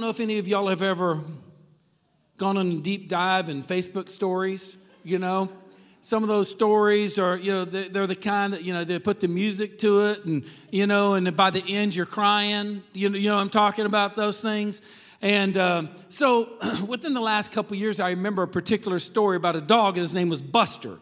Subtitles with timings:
[0.00, 1.20] don't know if any of y'all have ever
[2.38, 5.50] gone on a deep dive in Facebook stories, you know.
[6.00, 9.20] Some of those stories are, you know, they're the kind that, you know, they put
[9.20, 12.82] the music to it and, you know, and by the end you're crying.
[12.94, 14.80] You know, you know I'm talking about those things.
[15.20, 16.48] And um, so
[16.88, 20.14] within the last couple years, I remember a particular story about a dog, and his
[20.14, 20.96] name was Buster.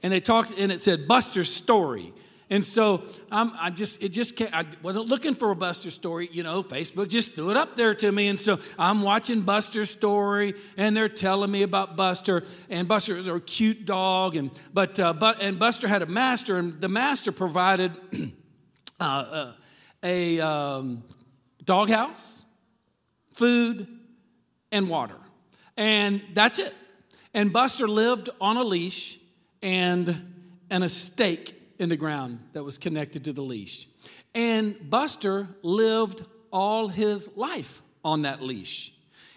[0.00, 2.12] And they talked, and it said Buster's story.
[2.50, 6.28] And so I'm, I just, it just can't, I wasn't looking for a Buster story.
[6.30, 8.28] You know, Facebook just threw it up there to me.
[8.28, 12.44] And so I'm watching Buster's story and they're telling me about Buster.
[12.68, 14.36] And Buster is a cute dog.
[14.36, 17.92] And, but, uh, but, and Buster had a master and the master provided
[19.00, 19.52] uh, uh,
[20.02, 21.02] a um,
[21.64, 22.44] doghouse,
[23.32, 23.88] food,
[24.70, 25.16] and water.
[25.78, 26.74] And that's it.
[27.32, 29.18] And Buster lived on a leash
[29.62, 30.34] and,
[30.68, 33.88] and a stake in the ground that was connected to the leash.
[34.34, 38.92] And Buster lived all his life on that leash,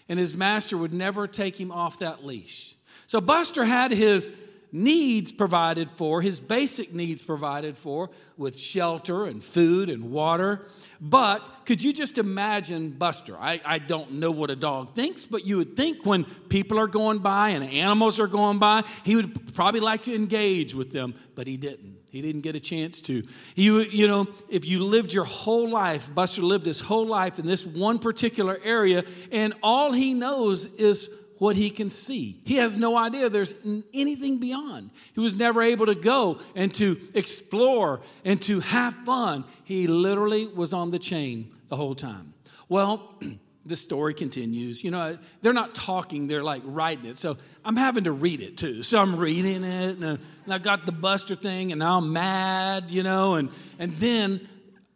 [0.10, 2.76] and his master would never take him off that leash.
[3.08, 4.34] So Buster had his
[4.72, 10.68] needs provided for, his basic needs provided for, with shelter and food and water.
[11.00, 13.38] But could you just imagine Buster?
[13.38, 16.88] I, I don't know what a dog thinks, but you would think when people are
[16.88, 21.16] going by and animals are going by, he would probably like to engage with them,
[21.36, 21.98] but he didn't.
[22.10, 23.24] He didn't get a chance to.
[23.54, 27.46] You, you know, if you lived your whole life, Buster lived his whole life in
[27.46, 32.42] this one particular area, and all he knows is what he can see.
[32.46, 33.56] He has no idea there's
[33.94, 34.90] anything beyond.
[35.14, 39.44] He was never able to go and to explore and to have fun.
[39.64, 42.34] He literally was on the chain the whole time.
[42.70, 43.16] Well,
[43.66, 44.84] the story continues.
[44.84, 47.20] You know, uh, they're not talking, they're like writing it.
[47.20, 48.84] So I'm having to read it too.
[48.84, 50.18] So I'm reading it, and uh,
[50.50, 54.48] I got the Buster thing, and now I'm mad, you know, and, and then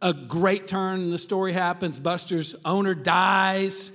[0.01, 1.99] a great turn in the story happens.
[1.99, 3.91] Buster's owner dies.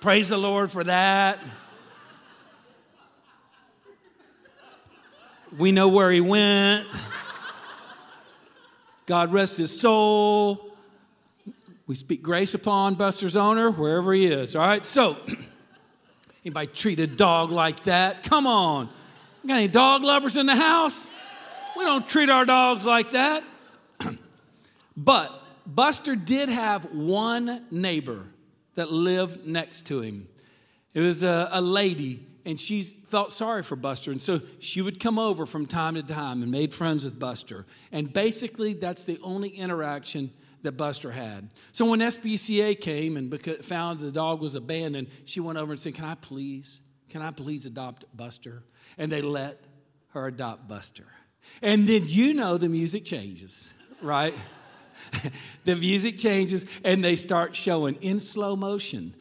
[0.00, 1.38] Praise the Lord for that.
[5.58, 6.86] We know where he went.
[9.04, 10.74] God rest his soul.
[11.86, 14.56] We speak grace upon Buster's owner wherever he is.
[14.56, 15.18] All right, so
[16.46, 18.22] anybody treat a dog like that?
[18.22, 18.88] Come on.
[19.46, 21.06] Got any dog lovers in the house?
[21.76, 23.44] We don't treat our dogs like that.
[24.96, 28.24] but Buster did have one neighbor
[28.80, 30.26] that lived next to him.
[30.94, 34.10] It was a, a lady, and she felt sorry for Buster.
[34.10, 37.66] And so she would come over from time to time and made friends with Buster.
[37.92, 40.32] And basically, that's the only interaction
[40.62, 41.50] that Buster had.
[41.72, 45.94] So when SPCA came and found the dog was abandoned, she went over and said,
[45.94, 46.80] Can I please,
[47.10, 48.62] can I please adopt Buster?
[48.96, 49.62] And they let
[50.14, 51.04] her adopt Buster.
[51.60, 54.34] And then you know the music changes, right?
[55.64, 59.14] the music changes and they start showing in slow motion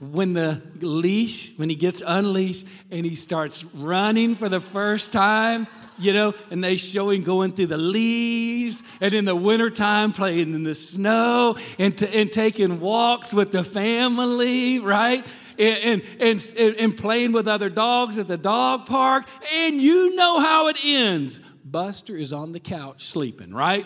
[0.00, 5.66] when the leash, when he gets unleashed and he starts running for the first time,
[5.98, 10.54] you know, and they show him going through the leaves and in the wintertime playing
[10.54, 15.26] in the snow and, to, and taking walks with the family, right?
[15.58, 19.28] And, and, and, and playing with other dogs at the dog park.
[19.52, 21.42] And you know how it ends.
[21.62, 23.84] Buster is on the couch sleeping, right?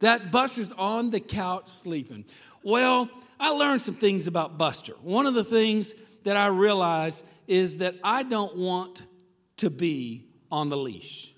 [0.00, 2.24] That Buster's on the couch sleeping.
[2.62, 4.94] Well, I learned some things about Buster.
[5.02, 5.94] One of the things
[6.24, 9.02] that I realized is that I don't want
[9.58, 11.32] to be on the leash.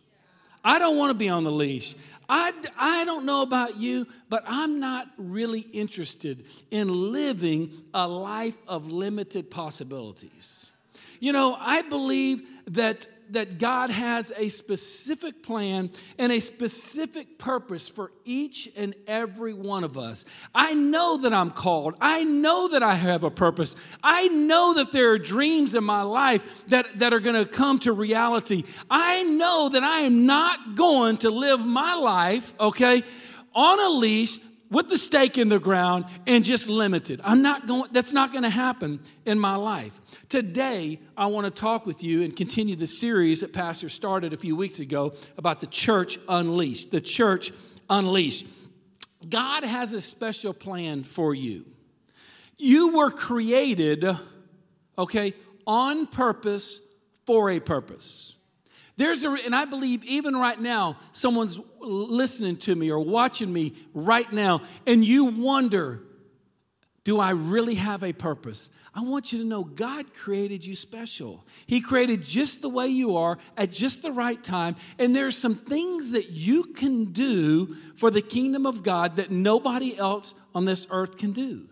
[0.64, 1.94] I don't want to be on the leash.
[2.28, 8.56] I, I don't know about you, but I'm not really interested in living a life
[8.68, 10.70] of limited possibilities.
[11.18, 17.88] You know, I believe that that God has a specific plan and a specific purpose
[17.88, 20.25] for each and every one of us.
[20.54, 21.94] I know that I'm called.
[22.00, 23.76] I know that I have a purpose.
[24.03, 27.78] I know that there are dreams in my life that, that are going to come
[27.81, 28.65] to reality.
[28.91, 33.03] I know that I am not going to live my life, okay,
[33.54, 34.38] on a leash
[34.72, 37.21] with the stake in the ground and just limited.
[37.22, 40.01] I'm not going, that's not going to happen in my life.
[40.28, 44.36] Today, I want to talk with you and continue the series that Pastor started a
[44.36, 46.91] few weeks ago about the church unleashed.
[46.91, 47.53] The church
[47.91, 48.47] unleashed.
[49.28, 51.66] God has a special plan for you.
[52.59, 54.04] You were created,
[54.98, 55.34] okay,
[55.66, 56.80] on purpose
[57.27, 58.36] for a purpose.
[58.97, 63.74] There's a, and I believe even right now, someone's listening to me or watching me
[63.94, 66.03] right now, and you wonder,
[67.04, 68.71] do I really have a purpose?
[68.94, 71.44] I want you to know God created you special.
[71.66, 74.77] He created just the way you are at just the right time.
[74.98, 79.33] And there are some things that you can do for the kingdom of God that
[79.33, 81.66] nobody else on this earth can do.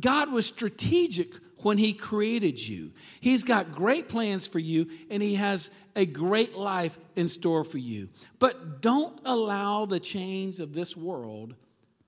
[0.00, 1.34] God was strategic
[1.64, 2.92] when He created you.
[3.20, 7.78] He's got great plans for you, and He has a great life in store for
[7.78, 8.10] you.
[8.38, 11.54] But don't allow the chains of this world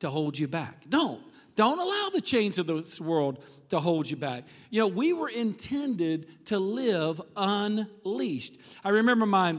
[0.01, 0.85] to hold you back.
[0.89, 1.23] Don't.
[1.55, 4.45] Don't allow the chains of this world to hold you back.
[4.69, 8.59] You know, we were intended to live unleashed.
[8.85, 9.59] I remember my,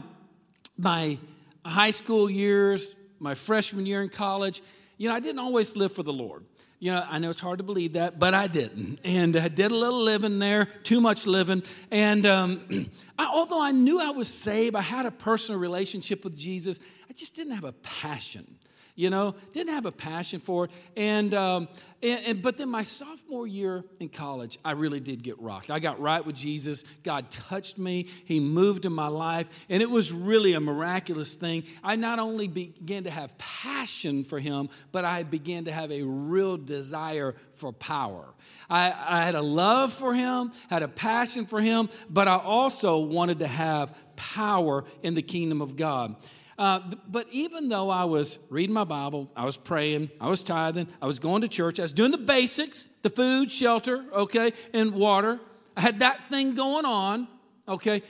[0.76, 1.18] my
[1.64, 4.62] high school years, my freshman year in college.
[4.98, 6.44] You know, I didn't always live for the Lord.
[6.80, 9.00] You know, I know it's hard to believe that, but I didn't.
[9.02, 11.62] And I did a little living there, too much living.
[11.90, 16.36] And um, I, although I knew I was saved, I had a personal relationship with
[16.36, 16.78] Jesus,
[17.08, 18.58] I just didn't have a passion
[18.98, 20.72] you know, didn't have a passion for it.
[20.96, 21.68] And, um,
[22.02, 25.70] and, and, but then my sophomore year in college, I really did get rocked.
[25.70, 26.82] I got right with Jesus.
[27.04, 28.08] God touched me.
[28.24, 31.62] He moved in my life, and it was really a miraculous thing.
[31.84, 36.02] I not only began to have passion for Him, but I began to have a
[36.02, 38.34] real desire for power.
[38.68, 42.98] I, I had a love for Him, had a passion for Him, but I also
[42.98, 46.16] wanted to have power in the kingdom of God.
[46.58, 50.88] Uh, but even though I was reading my Bible, I was praying, I was tithing,
[51.00, 54.92] I was going to church, I was doing the basics the food, shelter, okay, and
[54.92, 55.38] water.
[55.76, 57.28] I had that thing going on,
[57.68, 58.02] okay.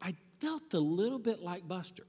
[0.00, 2.06] I felt a little bit like Buster.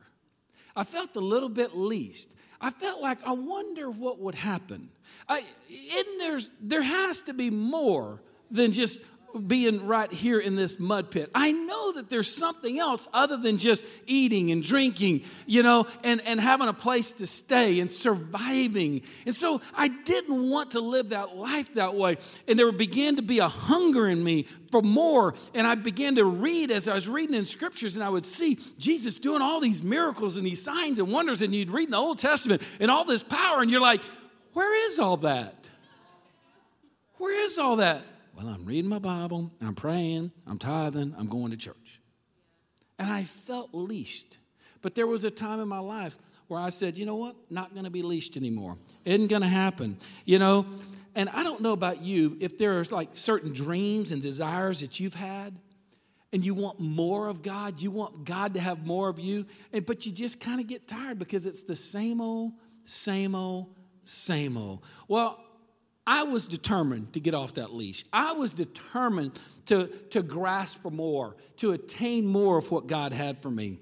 [0.75, 2.35] I felt a little bit least.
[2.61, 4.89] I felt like I wonder what would happen.
[5.27, 9.01] I, isn't there, there has to be more than just
[9.47, 11.29] being right here in this mud pit.
[11.33, 16.21] I know that there's something else other than just eating and drinking, you know, and,
[16.25, 19.01] and having a place to stay and surviving.
[19.25, 22.17] And so I didn't want to live that life that way.
[22.47, 25.33] And there began to be a hunger in me for more.
[25.53, 28.59] And I began to read as I was reading in scriptures, and I would see
[28.77, 31.41] Jesus doing all these miracles and these signs and wonders.
[31.41, 34.01] And you'd read in the Old Testament and all this power, and you're like,
[34.53, 35.69] where is all that?
[37.17, 38.03] Where is all that?
[38.41, 41.99] Well, I'm reading my Bible, I'm praying, I'm tithing, I'm going to church.
[42.97, 44.39] And I felt leashed.
[44.81, 46.17] But there was a time in my life
[46.47, 47.35] where I said, you know what?
[47.51, 48.77] Not going to be leashed anymore.
[49.05, 49.97] Isn't going to happen.
[50.25, 50.65] You know,
[51.13, 55.13] and I don't know about you if there's like certain dreams and desires that you've
[55.13, 55.55] had
[56.33, 59.85] and you want more of God, you want God to have more of you, and,
[59.85, 62.53] but you just kind of get tired because it's the same old,
[62.85, 64.83] same old, same old.
[65.07, 65.43] Well,
[66.11, 68.03] I was determined to get off that leash.
[68.11, 73.41] I was determined to, to grasp for more, to attain more of what God had
[73.41, 73.79] for me.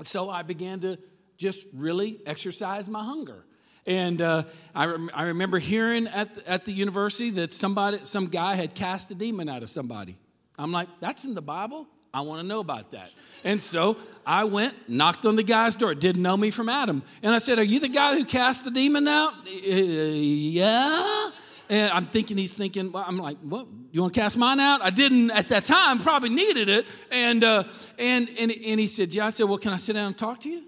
[0.00, 0.98] So I began to
[1.36, 3.44] just really exercise my hunger.
[3.86, 4.44] And uh,
[4.74, 8.74] I, rem- I remember hearing at the, at the university that somebody, some guy had
[8.74, 10.16] cast a demon out of somebody.
[10.58, 11.86] I'm like, that's in the Bible?
[12.14, 13.10] I want to know about that.
[13.44, 17.02] And so I went, knocked on the guy's door, didn't know me from Adam.
[17.22, 19.34] And I said, Are you the guy who cast the demon out?
[19.46, 21.30] Uh, yeah.
[21.72, 23.66] And I'm thinking he's thinking, well, I'm like, what?
[23.92, 24.82] You want to cast mine out?
[24.82, 26.84] I didn't at that time, probably needed it.
[27.10, 27.64] And, uh,
[27.98, 29.24] and, and, and he said, Yeah.
[29.24, 30.64] I said, Well, can I sit down and talk to you?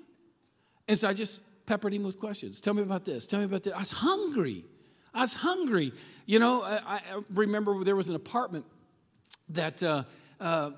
[0.89, 2.59] And so I just peppered him with questions.
[2.59, 3.27] Tell me about this.
[3.27, 3.75] Tell me about this.
[3.75, 4.65] I was hungry.
[5.12, 5.93] I was hungry.
[6.25, 8.65] You know, I, I remember there was an apartment
[9.51, 10.05] that uh,
[10.41, 10.71] uh,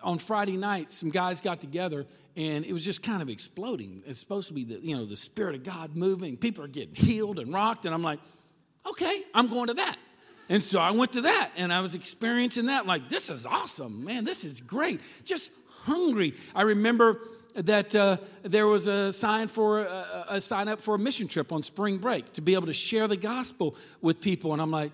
[0.00, 2.06] on Friday night, some guys got together
[2.36, 4.04] and it was just kind of exploding.
[4.06, 6.36] It's supposed to be the, you know, the Spirit of God moving.
[6.36, 7.84] People are getting healed and rocked.
[7.84, 8.20] And I'm like,
[8.86, 9.96] okay, I'm going to that.
[10.48, 12.86] And so I went to that and I was experiencing that.
[12.86, 15.00] Like, this is awesome, man, this is great.
[15.24, 15.50] Just
[15.84, 16.34] hungry.
[16.54, 17.20] I remember
[17.54, 21.52] that uh, there was a sign for a, a sign up for a mission trip
[21.52, 24.52] on spring break to be able to share the gospel with people.
[24.52, 24.92] And I'm like,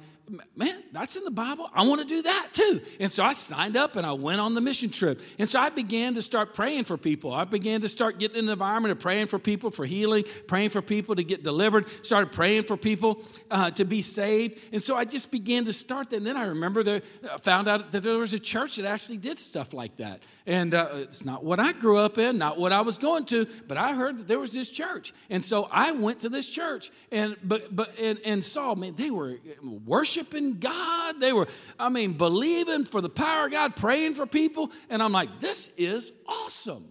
[0.56, 1.70] man, that's in the Bible.
[1.73, 2.80] I want to do that too.
[3.00, 5.20] And so I signed up and I went on the mission trip.
[5.38, 7.32] And so I began to start praying for people.
[7.32, 10.70] I began to start getting in the environment of praying for people for healing, praying
[10.70, 14.58] for people to get delivered, started praying for people uh, to be saved.
[14.73, 16.16] And so I just began to start that.
[16.16, 18.85] And then I remember that I uh, found out that there was a church that
[18.85, 20.20] actually did stuff like that.
[20.47, 23.47] And uh, it's not what I grew up in, not what I was going to,
[23.66, 25.12] but I heard that there was this church.
[25.30, 29.11] And so I went to this church and but but and, and saw, man, they
[29.11, 29.38] were
[29.87, 31.20] worshiping worshiping God.
[31.20, 31.48] They were,
[31.78, 34.70] I mean, believing for the power of God, praying for people.
[34.90, 36.87] And I'm like, this is awesome.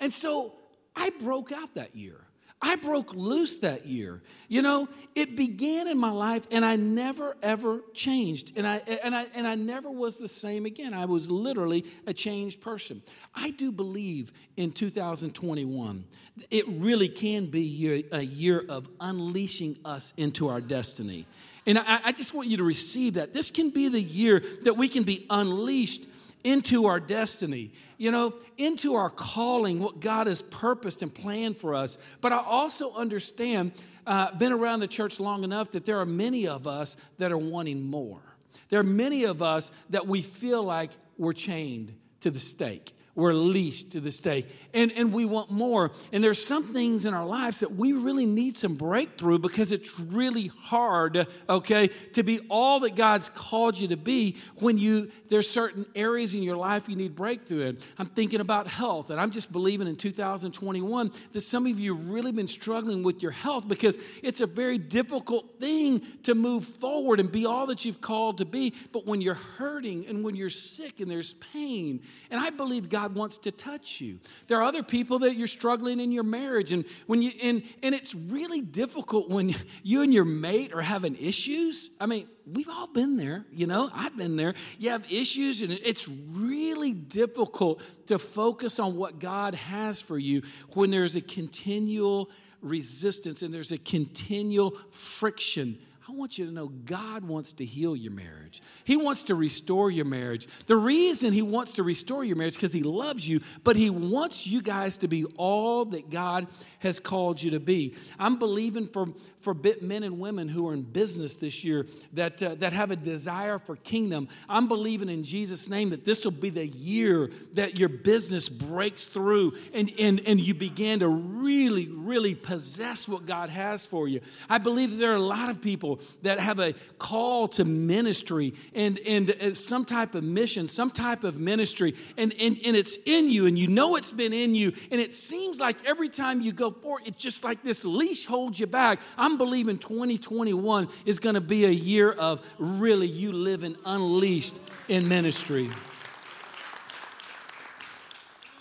[0.00, 0.54] And so
[0.94, 2.20] I broke out that year.
[2.66, 4.22] I broke loose that year.
[4.48, 8.56] You know, it began in my life and I never ever changed.
[8.56, 10.94] And I and I and I never was the same again.
[10.94, 13.02] I was literally a changed person.
[13.34, 16.04] I do believe in 2021
[16.50, 21.26] it really can be a year of unleashing us into our destiny.
[21.66, 23.32] And I, I just want you to receive that.
[23.32, 26.06] This can be the year that we can be unleashed
[26.42, 31.74] into our destiny, you know, into our calling, what God has purposed and planned for
[31.74, 31.96] us.
[32.20, 33.72] But I also understand,
[34.06, 37.38] uh, been around the church long enough, that there are many of us that are
[37.38, 38.20] wanting more.
[38.68, 43.32] There are many of us that we feel like we're chained to the stake we're
[43.32, 44.46] leashed to the stake.
[44.72, 45.92] And, and we want more.
[46.12, 49.98] And there's some things in our lives that we really need some breakthrough because it's
[49.98, 55.48] really hard okay to be all that god's called you to be when you there's
[55.48, 57.78] certain areas in your life you need breakthrough in.
[57.98, 62.08] I'm thinking about health and i'm just believing in 2021 that some of you have
[62.08, 67.20] really been struggling with your health because it's a very difficult thing to move forward
[67.20, 68.74] and be all that you've called to be.
[68.92, 73.03] But when you're hurting and when you're sick and there's pain and i believe god
[73.04, 74.18] God wants to touch you.
[74.46, 77.94] There are other people that you're struggling in your marriage, and when you and and
[77.94, 81.90] it's really difficult when you and your mate are having issues.
[82.00, 83.90] I mean, we've all been there, you know.
[83.92, 84.54] I've been there.
[84.78, 90.40] You have issues, and it's really difficult to focus on what God has for you
[90.72, 92.30] when there's a continual
[92.62, 97.96] resistance and there's a continual friction I want you to know God wants to heal
[97.96, 98.60] your marriage.
[98.84, 100.46] He wants to restore your marriage.
[100.66, 103.88] The reason He wants to restore your marriage is because He loves you, but He
[103.88, 106.46] wants you guys to be all that God
[106.80, 107.94] has called you to be.
[108.18, 109.06] I'm believing for,
[109.38, 112.96] for men and women who are in business this year that, uh, that have a
[112.96, 114.28] desire for kingdom.
[114.46, 119.06] I'm believing in Jesus' name that this will be the year that your business breaks
[119.06, 124.20] through and, and, and you begin to really, really possess what God has for you.
[124.50, 128.54] I believe that there are a lot of people that have a call to ministry
[128.74, 132.96] and, and uh, some type of mission, some type of ministry, and, and, and it's
[133.06, 136.40] in you, and you know it's been in you, and it seems like every time
[136.40, 139.00] you go forward, it's just like this leash holds you back.
[139.16, 144.58] I'm believing 2021 is going to be a year of really you living unleashed
[144.88, 145.70] in ministry.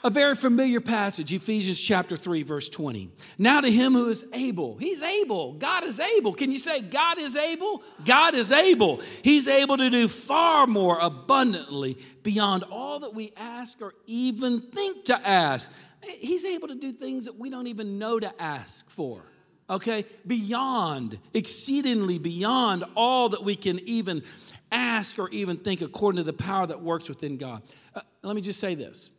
[0.05, 3.10] A very familiar passage, Ephesians chapter 3, verse 20.
[3.38, 5.53] Now to him who is able, he's able.
[5.53, 6.33] God is able.
[6.33, 7.81] Can you say, God is able?
[8.03, 9.00] God is able.
[9.22, 15.05] He's able to do far more abundantly beyond all that we ask or even think
[15.05, 15.72] to ask.
[16.19, 19.24] He's able to do things that we don't even know to ask for.
[19.69, 20.03] Okay?
[20.27, 24.24] Beyond, exceedingly beyond all that we can even
[24.69, 27.62] ask or even think according to the power that works within God.
[27.95, 29.13] Uh, let me just say this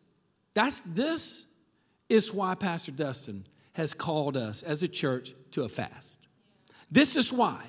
[0.55, 1.47] that's this
[2.09, 6.21] is why Pastor Dustin has called us as a church to a fast.
[6.91, 7.67] This is why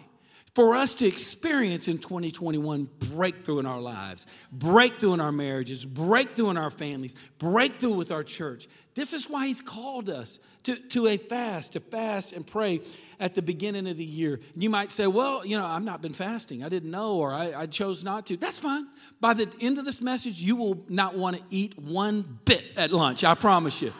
[0.56, 6.50] for us to experience in 2021 breakthrough in our lives, breakthrough in our marriages, breakthrough
[6.50, 8.70] in our families, breakthrough with our church.
[8.94, 12.80] This is why He's called us to, to a fast, to fast and pray
[13.20, 14.40] at the beginning of the year.
[14.56, 16.64] You might say, Well, you know, I've not been fasting.
[16.64, 18.38] I didn't know, or I, I chose not to.
[18.38, 18.88] That's fine.
[19.20, 22.94] By the end of this message, you will not want to eat one bit at
[22.94, 23.94] lunch, I promise you.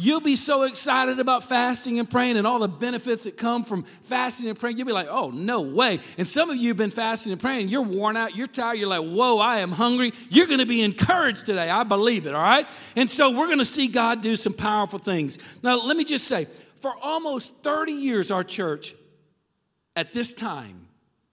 [0.00, 3.82] You'll be so excited about fasting and praying and all the benefits that come from
[3.82, 4.78] fasting and praying.
[4.78, 5.98] You'll be like, oh, no way.
[6.16, 7.66] And some of you have been fasting and praying.
[7.68, 8.36] You're worn out.
[8.36, 8.78] You're tired.
[8.78, 10.12] You're like, whoa, I am hungry.
[10.30, 11.68] You're going to be encouraged today.
[11.68, 12.68] I believe it, all right?
[12.94, 15.36] And so we're going to see God do some powerful things.
[15.64, 16.46] Now, let me just say,
[16.80, 18.94] for almost 30 years, our church
[19.96, 20.86] at this time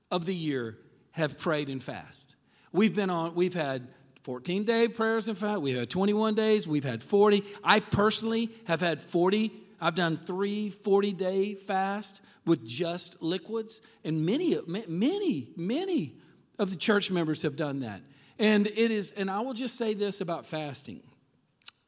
[0.09, 0.75] of the year
[1.11, 2.35] have prayed and fast.
[2.71, 3.87] We've been on, we've had
[4.25, 5.61] 14 day prayers and fast.
[5.61, 6.67] We've had 21 days.
[6.67, 7.43] We've had 40.
[7.63, 9.51] I personally have had 40.
[9.79, 13.83] I've done three 40 day fast with just liquids.
[14.03, 16.15] And many, many, many
[16.57, 18.01] of the church members have done that.
[18.39, 21.01] And it is, and I will just say this about fasting.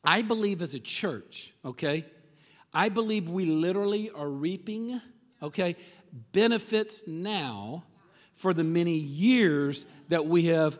[0.03, 2.05] I believe as a church, okay,
[2.71, 5.01] I believe we literally are reaping,
[5.41, 5.75] okay,
[6.33, 7.83] benefits now
[8.35, 10.77] for the many years that we have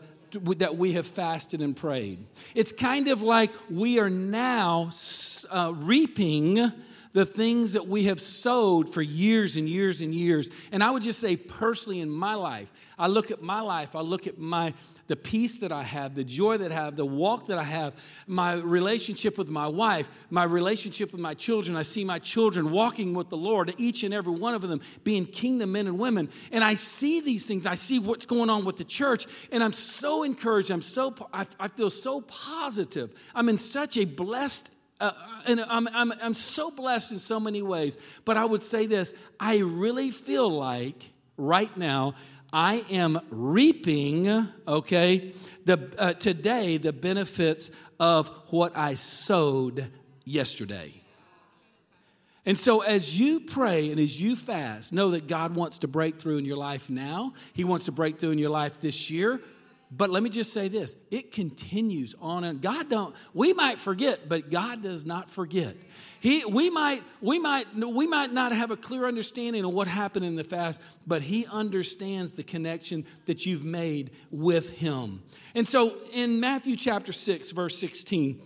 [0.58, 2.24] that we have fasted and prayed.
[2.54, 4.90] It's kind of like we are now
[5.50, 6.72] uh, reaping
[7.12, 10.50] the things that we have sowed for years and years and years.
[10.70, 14.00] And I would just say, personally, in my life, I look at my life, I
[14.00, 14.74] look at my
[15.08, 17.94] the peace that I have, the joy that I have, the walk that I have,
[18.26, 21.76] my relationship with my wife, my relationship with my children.
[21.76, 25.26] I see my children walking with the Lord, each and every one of them being
[25.26, 26.28] kingdom men and women.
[26.52, 27.66] And I see these things.
[27.66, 30.70] I see what's going on with the church, and I'm so encouraged.
[30.70, 33.10] I'm so, I, I feel so positive.
[33.34, 35.12] I'm in such a blessed uh,
[35.46, 37.96] and I'm, I'm, I'm so blessed in so many ways.
[38.24, 42.14] But I would say this I really feel like right now
[42.52, 49.90] I am reaping, okay, the, uh, today the benefits of what I sowed
[50.24, 51.02] yesterday.
[52.46, 56.18] And so, as you pray and as you fast, know that God wants to break
[56.18, 57.34] through in your life now.
[57.52, 59.42] He wants to break through in your life this year.
[59.90, 64.28] But let me just say this it continues on and God don't we might forget,
[64.28, 65.76] but God does not forget.
[66.20, 70.24] He we might we might we might not have a clear understanding of what happened
[70.24, 75.22] in the fast, but he understands the connection that you've made with him.
[75.54, 78.42] And so in Matthew chapter 6 verse 16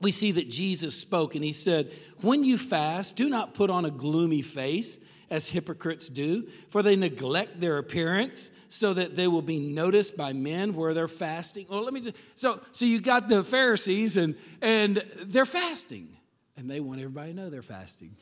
[0.00, 1.90] we see that Jesus spoke and he said,
[2.20, 4.98] When you fast, do not put on a gloomy face
[5.30, 10.32] as hypocrites do, for they neglect their appearance so that they will be noticed by
[10.32, 11.66] men where they're fasting.
[11.68, 16.16] Well, let me just so so you got the Pharisees and and they're fasting,
[16.56, 18.16] and they want everybody to know they're fasting.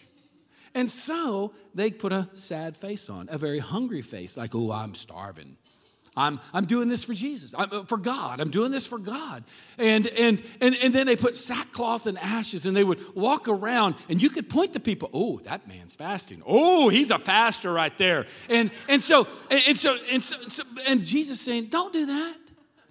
[0.75, 4.97] And so they put a sad face on, a very hungry face, like, oh, I'm
[4.97, 5.57] starving.
[6.17, 8.41] I'm, I'm doing this for Jesus, I'm, uh, for God.
[8.41, 9.43] I'm doing this for God.
[9.79, 13.97] And, and, and, and then they put sackcloth and ashes and they would walk around
[14.09, 16.43] and you could point to people, oh, that man's fasting.
[16.47, 18.27] Oh, he's a faster right there.
[18.49, 22.37] And, and so, and, and so, and so, so, and Jesus saying, don't do that.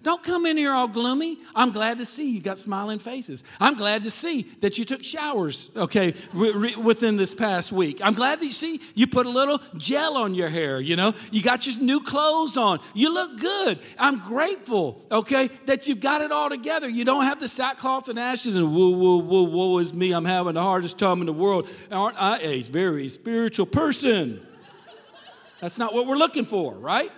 [0.04, 1.38] Don't come in here all gloomy.
[1.54, 3.42] I'm glad to see you got smiling faces.
[3.58, 8.00] I'm glad to see that you took showers, okay, re- re- within this past week.
[8.04, 11.14] I'm glad that you see you put a little gel on your hair, you know.
[11.32, 12.80] You got your new clothes on.
[12.92, 13.78] You look good.
[13.98, 16.86] I'm grateful, okay, that you've got it all together.
[16.86, 20.12] You don't have the sackcloth and ashes and whoa, whoa, whoa, woe is me.
[20.12, 21.66] I'm having the hardest time in the world.
[21.90, 24.46] Aren't I a very spiritual person?
[25.62, 27.10] That's not what we're looking for, right?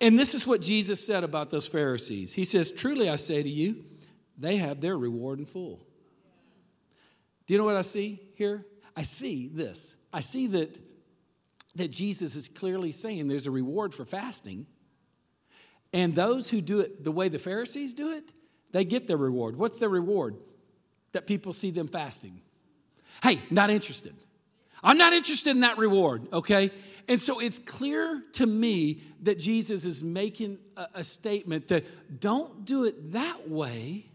[0.00, 2.32] And this is what Jesus said about those Pharisees.
[2.32, 3.84] He says, Truly I say to you,
[4.36, 5.84] they have their reward in full.
[7.46, 8.64] Do you know what I see here?
[8.96, 9.96] I see this.
[10.12, 10.78] I see that,
[11.74, 14.66] that Jesus is clearly saying there's a reward for fasting.
[15.92, 18.30] And those who do it the way the Pharisees do it,
[18.72, 19.56] they get their reward.
[19.56, 20.36] What's their reward?
[21.12, 22.42] That people see them fasting.
[23.22, 24.14] Hey, not interested.
[24.82, 26.70] I'm not interested in that reward, okay?
[27.08, 32.64] And so it's clear to me that Jesus is making a, a, statement that don't
[32.64, 34.06] do it that way,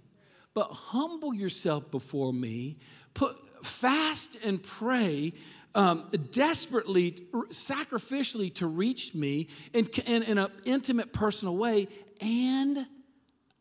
[0.54, 2.78] but humble yourself before me,
[3.14, 5.34] put fast and pray
[5.76, 11.88] um, desperately, sacrificially to reach me in, in, in an intimate, personal way,
[12.22, 12.86] and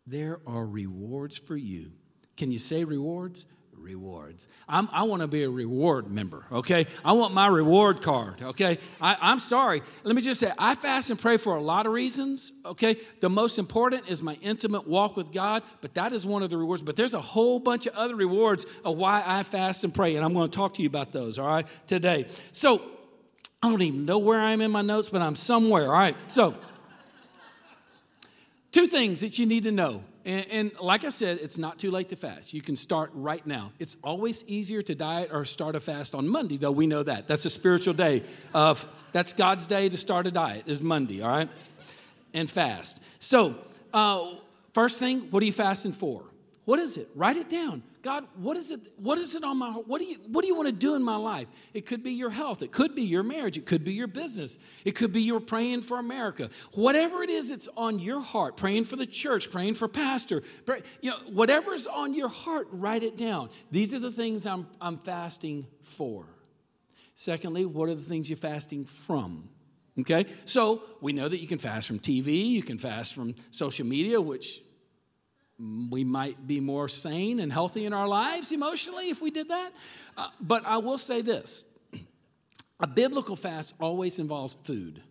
[0.06, 1.92] there are rewards for you.
[2.37, 3.46] Can you say rewards?
[3.83, 4.47] Rewards.
[4.68, 6.87] I'm, i want to be a reward member, okay?
[7.05, 8.79] I want my reward card, okay?
[9.01, 9.83] I, am sorry.
[10.05, 12.97] Let me just say, I fast and pray for a lot of reasons, okay?
[13.21, 16.57] The most important is my intimate walk with God, but that is one of the
[16.57, 16.83] rewards.
[16.83, 20.25] But there's a whole bunch of other rewards of why I fast and pray, and
[20.25, 22.27] I'm going to talk to you about those, all right, today.
[22.53, 22.83] So,
[23.62, 26.16] I don't even know where I am in my notes, but I'm somewhere, all right?
[26.27, 26.55] So,
[28.73, 31.90] two things that you need to know and, and, like I said, it's not too
[31.90, 32.52] late to fast.
[32.52, 33.72] You can start right now.
[33.78, 37.26] It's always easier to diet or start a fast on Monday, though we know that.
[37.26, 38.22] That's a spiritual day
[38.54, 41.48] of that's God's day to start a diet is Monday, all right?
[42.32, 43.02] And fast.
[43.18, 43.56] So,
[43.92, 44.35] uh,
[44.72, 46.22] first thing, what are you fasting for?
[46.64, 47.08] What is it?
[47.14, 47.82] Write it down.
[48.03, 48.81] God, what is it?
[48.97, 49.87] What is it on my heart?
[49.87, 51.47] What do you what do you want to do in my life?
[51.73, 54.59] It could be your health, it could be your marriage, it could be your business,
[54.85, 56.51] it could be your praying for America.
[56.75, 60.83] Whatever it is it's on your heart, praying for the church, praying for pastor, pray,
[61.01, 63.51] you know, whatever's on your heart, write it down.
[63.71, 66.27] These are the things I'm I'm fasting for.
[67.15, 69.49] Secondly, what are the things you're fasting from?
[70.01, 70.27] Okay?
[70.45, 74.21] So, we know that you can fast from TV, you can fast from social media,
[74.21, 74.61] which
[75.90, 79.72] we might be more sane and healthy in our lives emotionally if we did that.
[80.16, 81.64] Uh, but I will say this
[82.81, 85.03] a biblical fast always involves food.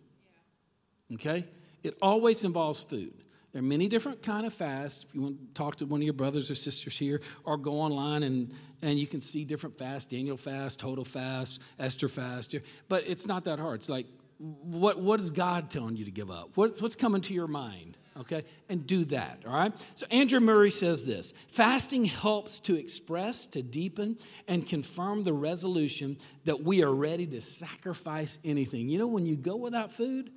[1.14, 1.46] Okay?
[1.82, 3.14] It always involves food.
[3.52, 5.04] There are many different kind of fasts.
[5.04, 7.80] If you want to talk to one of your brothers or sisters here, or go
[7.80, 12.54] online and, and you can see different fasts, Daniel fast, total fast, Esther fast.
[12.88, 13.80] But it's not that hard.
[13.80, 14.06] It's like,
[14.38, 16.50] what, what is God telling you to give up?
[16.54, 17.98] What, what's coming to your mind?
[18.20, 18.44] Okay?
[18.68, 19.72] And do that, all right?
[19.94, 26.18] So Andrew Murray says this fasting helps to express, to deepen, and confirm the resolution
[26.44, 28.88] that we are ready to sacrifice anything.
[28.88, 30.30] You know, when you go without food,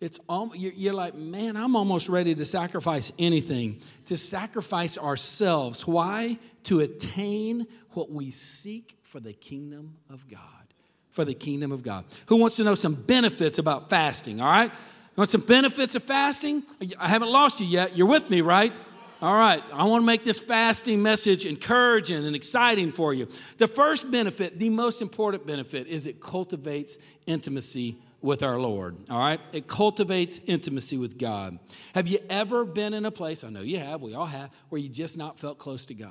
[0.00, 5.86] it's all, you're like, man, I'm almost ready to sacrifice anything, to sacrifice ourselves.
[5.86, 6.38] Why?
[6.64, 10.40] To attain what we seek for the kingdom of God.
[11.10, 12.04] For the kingdom of God.
[12.26, 14.72] Who wants to know some benefits about fasting, all right?
[15.14, 16.64] You want some benefits of fasting?
[16.98, 17.96] I haven't lost you yet.
[17.96, 18.72] You're with me, right?
[19.22, 23.28] All right, I want to make this fasting message encouraging and exciting for you.
[23.58, 28.96] The first benefit, the most important benefit, is it cultivates intimacy with our Lord.
[29.08, 29.38] All right?
[29.52, 31.58] It cultivates intimacy with God.
[31.94, 34.80] Have you ever been in a place, I know you have, we all have, where
[34.80, 36.10] you just not felt close to God?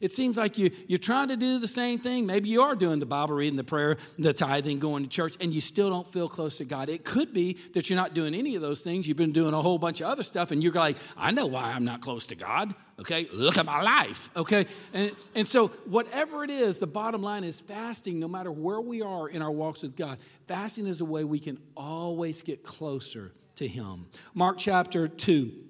[0.00, 2.26] It seems like you, you're trying to do the same thing.
[2.26, 5.54] Maybe you are doing the Bible reading, the prayer, the tithing, going to church, and
[5.54, 6.88] you still don't feel close to God.
[6.88, 9.06] It could be that you're not doing any of those things.
[9.06, 11.72] You've been doing a whole bunch of other stuff, and you're like, I know why
[11.72, 12.74] I'm not close to God.
[12.98, 14.30] Okay, look at my life.
[14.36, 18.80] Okay, and, and so whatever it is, the bottom line is fasting, no matter where
[18.80, 22.62] we are in our walks with God, fasting is a way we can always get
[22.62, 24.06] closer to Him.
[24.34, 25.65] Mark chapter 2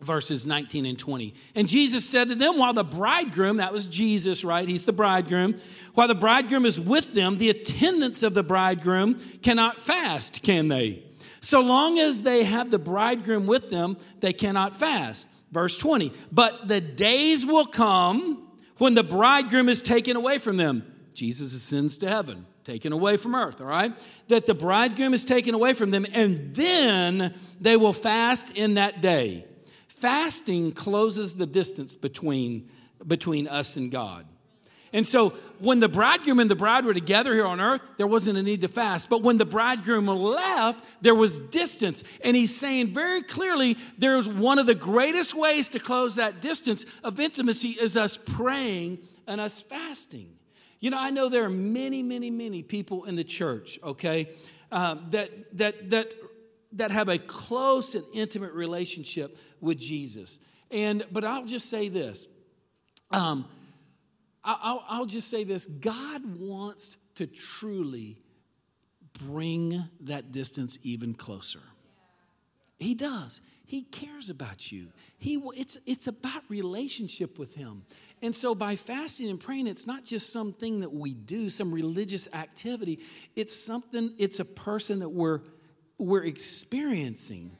[0.00, 1.34] verses 19 and 20.
[1.54, 4.66] And Jesus said to them, while the bridegroom, that was Jesus, right?
[4.66, 5.56] He's the bridegroom.
[5.94, 11.04] While the bridegroom is with them, the attendants of the bridegroom cannot fast, can they?
[11.40, 15.28] So long as they have the bridegroom with them, they cannot fast.
[15.50, 16.12] Verse 20.
[16.30, 20.90] But the days will come when the bridegroom is taken away from them.
[21.12, 23.92] Jesus ascends to heaven, taken away from earth, all right?
[24.28, 29.02] That the bridegroom is taken away from them, and then they will fast in that
[29.02, 29.44] day.
[30.00, 32.70] Fasting closes the distance between,
[33.06, 34.26] between us and God.
[34.92, 38.38] And so when the bridegroom and the bride were together here on earth, there wasn't
[38.38, 39.08] a need to fast.
[39.08, 42.02] But when the bridegroom left, there was distance.
[42.24, 46.84] And he's saying very clearly there's one of the greatest ways to close that distance
[47.04, 50.28] of intimacy is us praying and us fasting.
[50.80, 54.30] You know, I know there are many, many, many people in the church, okay,
[54.72, 56.14] um, that, that, that
[56.72, 60.38] that have a close and intimate relationship with Jesus.
[60.70, 62.28] And but I'll just say this.
[63.10, 63.46] Um,
[64.44, 65.66] I'll, I'll just say this.
[65.66, 68.18] God wants to truly
[69.12, 71.60] bring that distance even closer.
[72.78, 73.40] He does.
[73.66, 74.88] He cares about you.
[75.18, 77.84] He, it's, it's about relationship with Him.
[78.22, 82.28] And so by fasting and praying, it's not just something that we do, some religious
[82.32, 82.98] activity.
[83.36, 85.42] It's something, it's a person that we're
[86.00, 87.56] we're experiencing.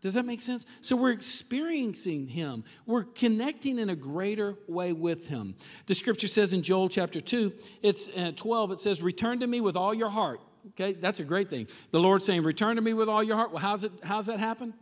[0.00, 0.64] Does that make sense?
[0.80, 2.64] So we're experiencing Him.
[2.86, 5.56] We're connecting in a greater way with Him.
[5.86, 9.60] The scripture says in Joel chapter 2, it's uh, 12, it says, Return to me
[9.60, 10.40] with all your heart.
[10.68, 11.66] Okay, that's a great thing.
[11.90, 13.50] The Lord saying, Return to me with all your heart.
[13.50, 14.72] Well, how's, it, how's that happen?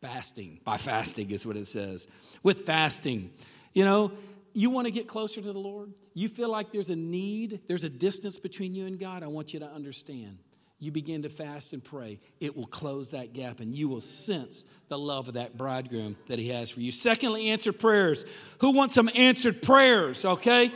[0.00, 0.58] Fasting.
[0.64, 2.08] By fasting is what it says.
[2.42, 3.30] With fasting.
[3.72, 4.12] You know,
[4.52, 5.92] you want to get closer to the Lord?
[6.14, 9.22] You feel like there's a need, there's a distance between you and God?
[9.22, 10.38] I want you to understand
[10.82, 14.64] you begin to fast and pray, it will close that gap and you will sense
[14.88, 16.90] the love of that bridegroom that he has for you.
[16.90, 18.24] Secondly, answered prayers.
[18.58, 20.72] Who wants some answered prayers, okay?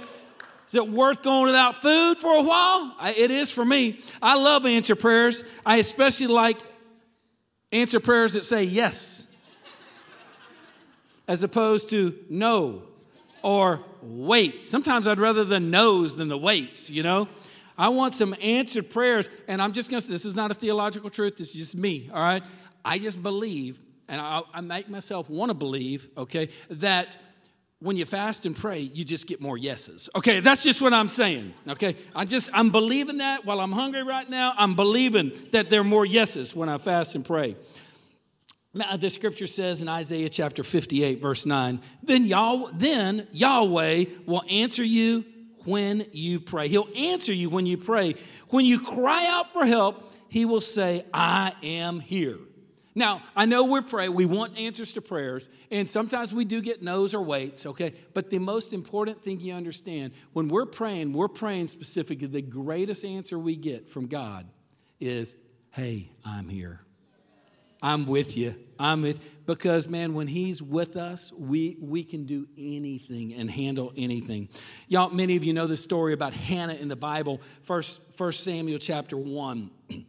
[0.68, 2.96] Is it worth going without food for a while?
[3.16, 3.98] It is for me.
[4.22, 5.42] I love answer prayers.
[5.66, 6.60] I especially like
[7.72, 9.26] answer prayers that say yes,
[11.26, 12.82] as opposed to no
[13.42, 14.68] or wait.
[14.68, 17.28] Sometimes I'd rather the no's than the waits, you know?
[17.78, 19.30] I want some answered prayers.
[19.48, 21.76] And I'm just going to, say this is not a theological truth, this is just
[21.76, 22.42] me, all right?
[22.84, 27.16] I just believe, and I, I make myself want to believe, okay, that
[27.78, 30.08] when you fast and pray, you just get more yeses.
[30.16, 31.52] Okay, that's just what I'm saying.
[31.68, 35.82] Okay, I just, I'm believing that while I'm hungry right now, I'm believing that there
[35.82, 37.56] are more yeses when I fast and pray.
[38.72, 44.42] Now, the scripture says in Isaiah chapter 58, verse 9, then, Yah- then Yahweh will
[44.48, 45.24] answer you
[45.66, 46.68] when you pray.
[46.68, 48.14] He'll answer you when you pray.
[48.48, 52.38] When you cry out for help, He will say, I am here.
[52.94, 56.82] Now, I know we're praying, we want answers to prayers, and sometimes we do get
[56.82, 57.92] no's or waits, okay?
[58.14, 63.04] But the most important thing you understand, when we're praying, we're praying specifically, the greatest
[63.04, 64.46] answer we get from God
[64.98, 65.36] is,
[65.72, 66.85] Hey, I'm here.
[67.86, 68.56] I'm with you.
[68.80, 73.92] I'm with because man, when he's with us, we we can do anything and handle
[73.96, 74.48] anything.
[74.88, 78.80] Y'all, many of you know the story about Hannah in the Bible, first first Samuel
[78.80, 79.70] chapter one.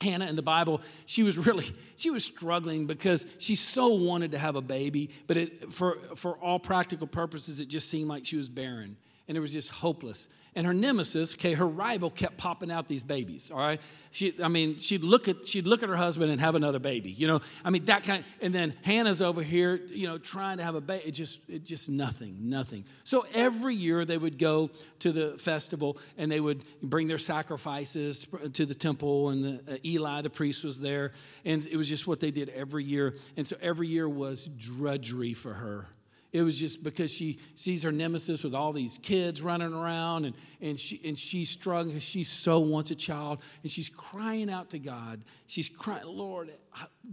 [0.00, 4.38] Hannah in the Bible, she was really she was struggling because she so wanted to
[4.38, 8.36] have a baby, but it, for for all practical purposes, it just seemed like she
[8.36, 8.96] was barren
[9.28, 10.28] and it was just hopeless.
[10.54, 13.78] And her nemesis, okay, her rival kept popping out these babies, all right?
[14.10, 17.10] She, I mean, she'd look at she'd look at her husband and have another baby,
[17.10, 17.42] you know.
[17.62, 20.74] I mean, that kind of, and then Hannah's over here, you know, trying to have
[20.74, 21.08] a baby.
[21.08, 22.86] It just, it just nothing, nothing.
[23.04, 28.26] So every year they would go to the festival and they would bring their sacrifices
[28.54, 31.12] to the temple, and the, uh, Eli, the priest, was there,
[31.44, 33.14] and it was just what they did every year.
[33.36, 35.86] And so every year was drudgery for her
[36.32, 40.34] it was just because she sees her nemesis with all these kids running around and,
[40.60, 41.98] and, she, and she's struggling.
[42.00, 45.24] She so wants a child and she's crying out to God.
[45.46, 46.52] She's crying, Lord,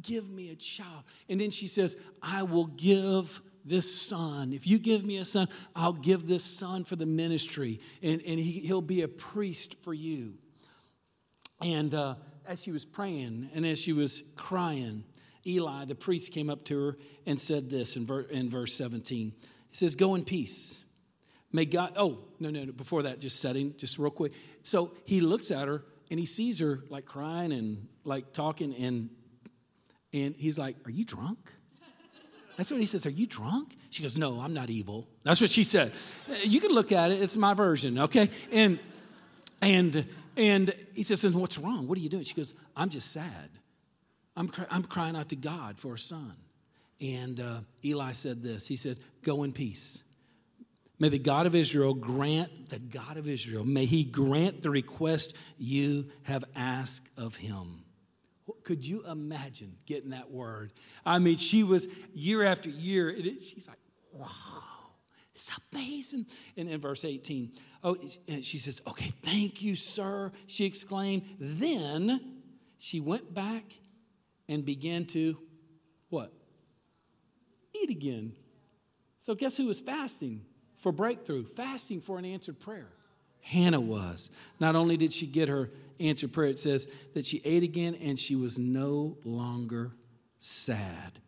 [0.01, 1.03] give me a child.
[1.29, 4.51] And then she says, I will give this son.
[4.51, 8.39] If you give me a son, I'll give this son for the ministry and, and
[8.39, 10.33] he, he'll be a priest for you.
[11.61, 15.05] And uh, as she was praying and as she was crying,
[15.45, 19.33] Eli, the priest, came up to her and said this in, ver- in verse 17.
[19.69, 20.81] He says, Go in peace.
[21.51, 24.33] May God, oh, no, no, no, before that, just setting, just real quick.
[24.63, 29.09] So he looks at her and he sees her like crying and like talking, and,
[30.11, 31.51] and he's like, Are you drunk?
[32.57, 33.05] That's what he says.
[33.05, 33.75] Are you drunk?
[33.89, 35.07] She goes, No, I'm not evil.
[35.23, 35.91] That's what she said.
[36.43, 37.21] You can look at it.
[37.21, 38.29] It's my version, okay?
[38.51, 38.79] And
[39.61, 41.87] and and he says, And what's wrong?
[41.87, 42.23] What are you doing?
[42.23, 43.49] She goes, I'm just sad.
[44.35, 46.35] I'm, I'm crying out to God for a son.
[47.01, 50.03] And uh, Eli said this He said, Go in peace.
[50.99, 55.35] May the God of Israel grant, the God of Israel, may he grant the request
[55.57, 57.83] you have asked of him.
[58.63, 60.71] Could you imagine getting that word?
[61.05, 63.79] I mean, she was year after year, it, she's like,
[64.13, 64.27] wow,
[65.33, 66.27] it's amazing.
[66.55, 67.51] And in verse 18,
[67.83, 67.97] oh,
[68.41, 71.23] she says, okay, thank you, sir, she exclaimed.
[71.39, 72.21] Then
[72.77, 73.73] she went back
[74.47, 75.37] and began to,
[76.09, 76.31] what?
[77.73, 78.33] Eat again.
[79.19, 81.45] So guess who was fasting for breakthrough?
[81.45, 82.89] Fasting for an answered prayer.
[83.41, 84.29] Hannah was.
[84.59, 88.17] Not only did she get her answered prayer, it says that she ate again and
[88.17, 89.91] she was no longer
[90.39, 91.19] sad.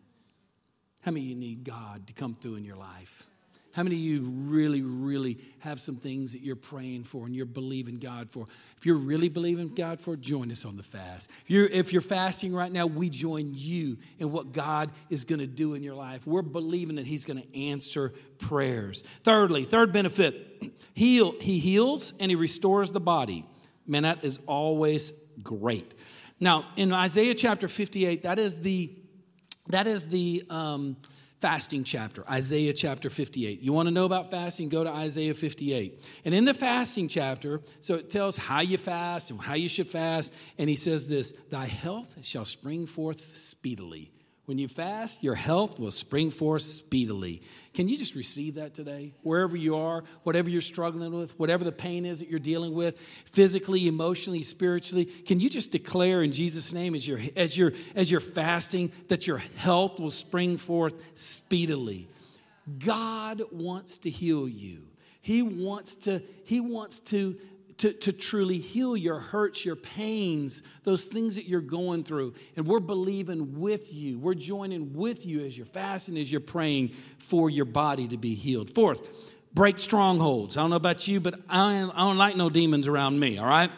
[1.02, 3.28] How many of you need God to come through in your life?
[3.76, 7.46] How many of you really, really have some things that you're praying for and you're
[7.46, 8.48] believing God for?
[8.78, 11.30] If you're really believing God for, join us on the fast.
[11.44, 15.40] If you're, if you're fasting right now, we join you in what God is going
[15.40, 16.26] to do in your life.
[16.26, 19.04] We're believing that He's going to answer prayers.
[19.26, 21.36] Thirdly, third benefit, heal.
[21.42, 23.46] He heals and He restores the body.
[23.86, 25.12] Man, that is always
[25.44, 25.96] great.
[26.40, 28.94] Now, in Isaiah chapter 58, that is the
[29.68, 30.96] that is the um,
[31.46, 33.62] fasting chapter, Isaiah chapter 58.
[33.62, 34.68] You want to know about fasting?
[34.68, 36.04] Go to Isaiah 58.
[36.26, 39.88] And in the fasting chapter, so it tells how you fast and how you should
[39.88, 40.34] fast.
[40.58, 44.12] And he says this Thy health shall spring forth speedily.
[44.46, 47.42] When you fast, your health will spring forth speedily.
[47.74, 49.12] Can you just receive that today?
[49.24, 53.00] Wherever you are, whatever you're struggling with, whatever the pain is that you're dealing with,
[53.32, 58.12] physically, emotionally, spiritually, can you just declare in Jesus' name as you're, as you're, as
[58.12, 62.08] you're fasting that your health will spring forth speedily?
[62.78, 64.84] God wants to heal you.
[65.22, 67.36] He wants to, he wants to
[67.78, 72.34] to, to truly heal your hurts, your pains, those things that you're going through.
[72.56, 74.18] And we're believing with you.
[74.18, 78.34] We're joining with you as you're fasting, as you're praying for your body to be
[78.34, 78.70] healed.
[78.70, 80.56] Fourth, break strongholds.
[80.56, 83.48] I don't know about you, but I, I don't like no demons around me, all
[83.48, 83.72] right?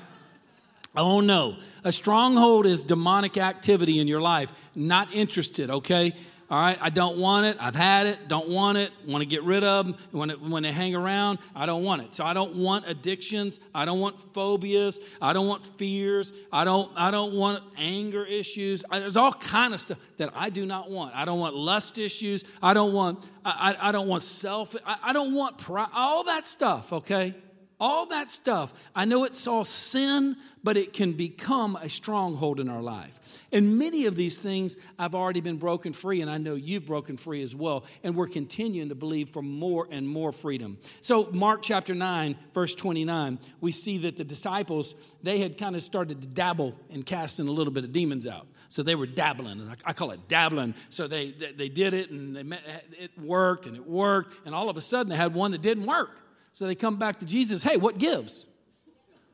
[0.96, 1.58] Oh no.
[1.84, 4.52] A stronghold is demonic activity in your life.
[4.76, 6.14] Not interested, okay?
[6.50, 7.58] All right, I don't want it.
[7.60, 8.30] I've had it.
[8.30, 8.94] Don't want it.
[9.06, 9.96] Want to get rid of them.
[10.12, 12.16] When, it, when they hang around, I don't want it.
[12.16, 13.60] So I don't want addictions.
[13.76, 15.02] I don't want phobias.
[15.22, 16.32] I don't want fears.
[16.50, 16.90] I don't.
[16.96, 18.86] I don't want anger issues.
[18.90, 21.14] I, there's all kind of stuff that I do not want.
[21.14, 22.46] I don't want lust issues.
[22.64, 23.26] I don't want.
[23.44, 24.74] I, I, I don't want self.
[24.86, 25.90] I, I don't want pride.
[25.94, 26.94] All that stuff.
[26.94, 27.36] Okay.
[27.80, 28.74] All that stuff.
[28.96, 33.20] I know it's all sin, but it can become a stronghold in our life.
[33.52, 37.18] And many of these things I've already been broken free, and I know you've broken
[37.18, 37.86] free as well.
[38.04, 40.80] And we're continuing to believe for more and more freedom.
[41.02, 45.84] So, Mark chapter 9, verse 29, we see that the disciples, they had kind of
[45.84, 48.48] started to dabble in casting a little bit of demons out.
[48.70, 49.72] So they were dabbling.
[49.86, 50.76] I call it dabbling.
[50.90, 52.58] So they, they, they did it, and they,
[52.98, 54.46] it worked, and it worked.
[54.46, 56.27] And all of a sudden, they had one that didn't work.
[56.58, 57.62] So they come back to Jesus.
[57.62, 58.48] Hey, what gives?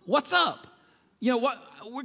[0.05, 0.67] What's up?
[1.21, 1.57] you know what
[1.89, 2.03] we're,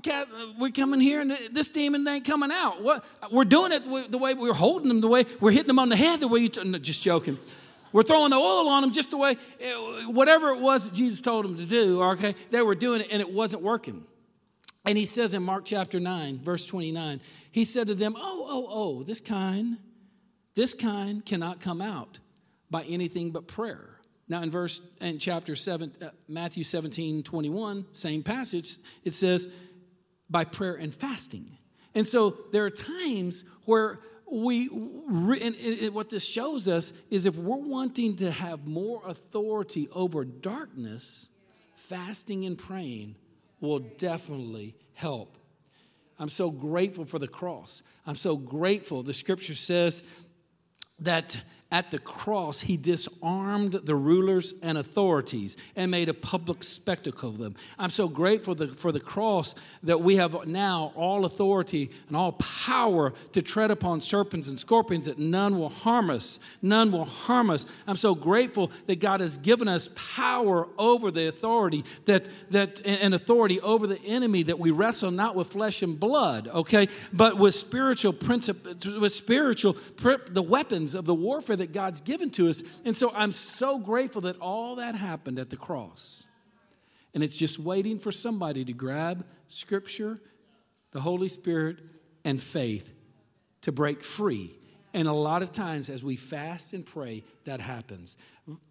[0.61, 4.33] we're coming here and this demon ain't coming out what we're doing it the way
[4.35, 6.79] we're holding them the way we're hitting them on the head the way you t-
[6.79, 7.37] just joking
[7.91, 9.73] we're throwing the oil on them just the way eh,
[10.07, 13.21] whatever it was that jesus told them to do okay they were doing it and
[13.21, 14.05] it wasn't working
[14.85, 18.67] and he says in mark chapter 9 verse 29 he said to them oh oh
[18.71, 19.79] oh this kind
[20.55, 22.21] this kind cannot come out
[22.71, 23.98] by anything but prayer
[24.29, 29.49] now, in verse, in chapter 7, uh, Matthew 17, 21, same passage, it says,
[30.29, 31.57] by prayer and fasting.
[31.95, 37.57] And so there are times where we, and what this shows us is if we're
[37.57, 41.31] wanting to have more authority over darkness,
[41.75, 43.17] fasting and praying
[43.61, 45.39] will definitely help.
[46.19, 47.83] I'm so grateful for the cross.
[48.07, 49.03] I'm so grateful.
[49.03, 50.03] The scripture says
[50.99, 57.29] that at the cross, he disarmed the rulers and authorities and made a public spectacle
[57.29, 57.57] of them.
[57.79, 63.13] I'm so grateful for the cross that we have now all authority and all power
[63.33, 66.39] to tread upon serpents and scorpions, that none will harm us.
[66.63, 67.67] None will harm us.
[67.87, 73.15] I'm so grateful that God has given us power over the authority, that, that and
[73.15, 77.55] authority over the enemy, that we wrestle not with flesh and blood, okay, but with
[77.55, 79.77] spiritual principles, with spiritual,
[80.31, 82.63] the weapons of the warfare that God's given to us.
[82.85, 86.25] And so I'm so grateful that all that happened at the cross.
[87.15, 90.21] And it's just waiting for somebody to grab Scripture,
[90.93, 91.79] the Holy Spirit,
[92.25, 92.93] and faith
[93.63, 94.55] to break free.
[94.95, 98.17] And a lot of times, as we fast and pray, that happens.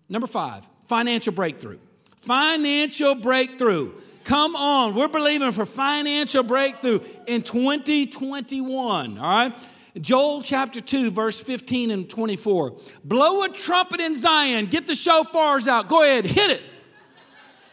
[0.10, 1.80] Number five, financial breakthrough.
[2.20, 3.94] Financial breakthrough.
[4.24, 9.54] Come on, we're believing for financial breakthrough in 2021, all right?
[10.02, 12.76] Joel chapter 2, verse 15 and 24.
[13.04, 15.88] Blow a trumpet in Zion, get the shofars out.
[15.88, 16.64] Go ahead, hit it.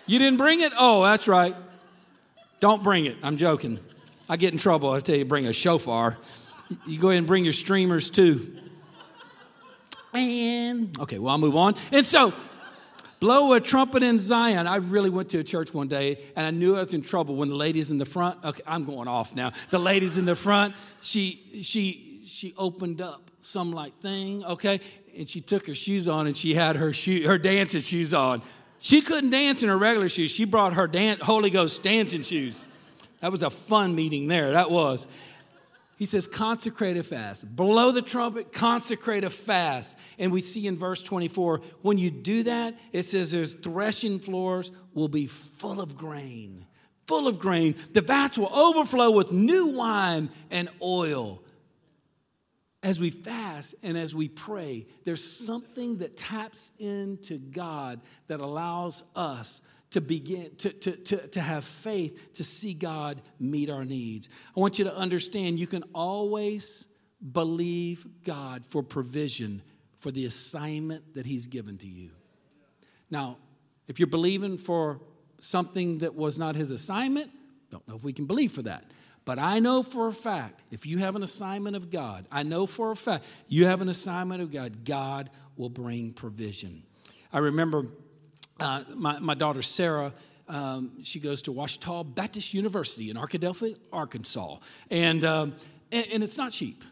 [0.06, 0.72] You didn't bring it?
[0.78, 1.56] Oh, that's right.
[2.60, 3.16] Don't bring it.
[3.22, 3.78] I'm joking.
[4.28, 4.90] I get in trouble.
[4.90, 6.18] I tell you, bring a shofar.
[6.86, 8.56] You go ahead and bring your streamers too.
[10.12, 11.74] And okay, well, I'll move on.
[11.92, 12.32] And so,
[13.20, 14.66] blow a trumpet in Zion.
[14.66, 17.36] I really went to a church one day and I knew I was in trouble
[17.36, 18.42] when the ladies in the front.
[18.44, 19.52] Okay, I'm going off now.
[19.70, 24.80] The ladies in the front, she she she opened up some like thing, okay,
[25.16, 28.42] and she took her shoes on and she had her shoe her dancing shoes on.
[28.78, 30.30] She couldn't dance in her regular shoes.
[30.30, 32.64] She brought her dan- Holy Ghost dancing shoes.
[33.20, 34.52] That was a fun meeting there.
[34.52, 35.06] That was.
[35.96, 37.54] He says, consecrate a fast.
[37.54, 39.96] Blow the trumpet, consecrate a fast.
[40.18, 44.72] And we see in verse 24, when you do that, it says there's threshing floors
[44.92, 46.66] will be full of grain.
[47.06, 47.76] Full of grain.
[47.92, 51.43] The vats will overflow with new wine and oil
[52.84, 59.02] as we fast and as we pray, there's something that taps into God that allows
[59.16, 64.28] us to begin to, to, to, to have faith to see God meet our needs.
[64.54, 66.86] I want you to understand you can always
[67.32, 69.62] believe God for provision
[70.00, 72.10] for the assignment that He's given to you.
[73.10, 73.38] Now,
[73.88, 75.00] if you're believing for
[75.40, 77.30] something that was not His assignment,
[77.70, 78.84] don't know if we can believe for that.
[79.24, 82.66] But I know for a fact, if you have an assignment of God, I know
[82.66, 86.82] for a fact, you have an assignment of God, God will bring provision.
[87.32, 87.86] I remember
[88.60, 90.12] uh, my, my daughter Sarah,
[90.48, 94.58] um, she goes to Ouachita Baptist University in Arkadelphia, Arkansas.
[94.90, 95.54] And, um,
[95.90, 96.84] and, and it's not cheap.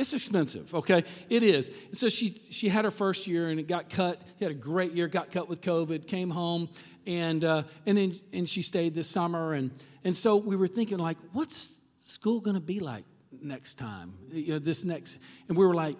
[0.00, 1.04] It's expensive, okay?
[1.28, 1.68] It is.
[1.88, 4.18] And so she, she had her first year and it got cut.
[4.38, 6.70] She had a great year, got cut with COVID, came home,
[7.06, 9.52] and, uh, and then and she stayed this summer.
[9.52, 9.70] And,
[10.02, 13.04] and so we were thinking, like, what's school going to be like
[13.42, 14.14] next time?
[14.32, 15.18] You know, this next.
[15.48, 15.98] And we were like,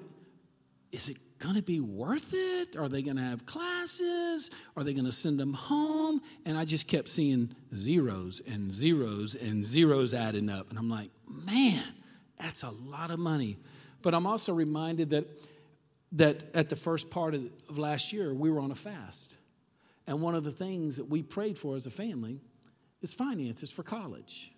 [0.93, 2.77] is it going to be worth it?
[2.77, 4.51] Are they going to have classes?
[4.79, 6.23] Are they going to send them home?
[6.47, 10.71] And I just kept seeing zeros and zeros and zeros adding up.
[10.71, 11.85] And I'm like, man,
[12.39, 13.59] that's a lot of money.
[14.03, 15.27] But I'm also reminded that,
[16.13, 19.35] that at the first part of, of last year, we were on a fast.
[20.07, 22.41] And one of the things that we prayed for as a family
[23.03, 24.53] is finances for college.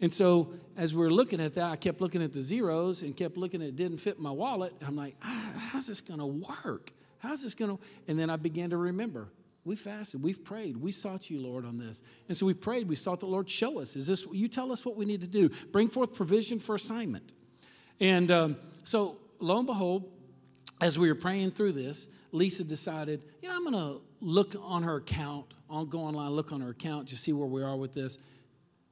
[0.00, 3.16] And so as we are looking at that, I kept looking at the zeros and
[3.16, 4.74] kept looking at it didn't fit my wallet.
[4.80, 6.92] And I'm like, ah, how's this going to work?
[7.18, 7.82] How's this going to?
[8.08, 9.28] And then I began to remember.
[9.64, 12.02] We fasted, we've prayed, we sought you, Lord, on this.
[12.26, 13.94] And so we prayed, we sought the Lord, show us.
[13.94, 15.50] Is this, you tell us what we need to do.
[15.70, 17.32] Bring forth provision for assignment.
[18.02, 20.10] And um, so, lo and behold,
[20.80, 24.82] as we were praying through this, Lisa decided, you know, I'm going to look on
[24.82, 25.54] her account.
[25.70, 28.18] I'll go online, look on her account, just see where we are with this.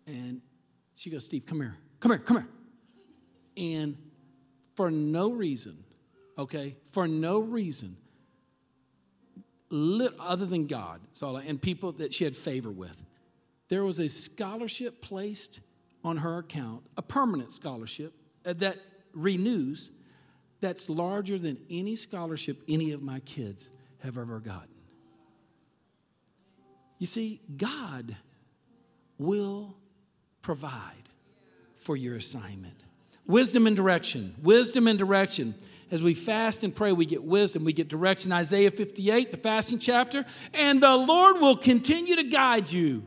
[0.07, 0.41] And
[0.95, 2.49] she goes, Steve, come here, come here, come here.
[3.57, 3.97] And
[4.77, 5.83] for no reason,
[6.39, 7.97] okay, for no reason,
[9.73, 13.05] other than God, and people that she had favor with,
[13.71, 15.59] there was a scholarship placed
[16.05, 18.15] on her account, a permanent scholarship
[18.47, 18.79] uh, that
[19.15, 19.91] renews
[20.61, 23.71] that's larger than any scholarship any of my kids
[24.03, 24.69] have ever gotten.
[26.99, 28.17] You see, God
[29.19, 29.77] will
[30.43, 31.09] provide
[31.77, 32.85] for your assignment.
[33.27, 34.35] Wisdom and direction.
[34.43, 35.55] Wisdom and direction.
[35.91, 38.33] As we fast and pray, we get wisdom, we get direction.
[38.33, 43.05] Isaiah 58, the fasting chapter, and the Lord will continue to guide you.